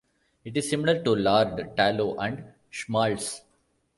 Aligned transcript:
It 0.43 0.57
is 0.57 0.67
similar 0.67 1.03
to 1.03 1.15
lard, 1.15 1.77
tallow 1.77 2.15
and 2.17 2.43
schmaltz. 2.71 3.43